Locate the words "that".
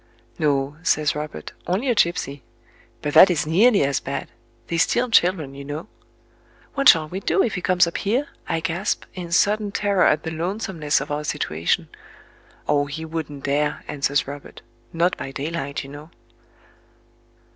3.13-3.29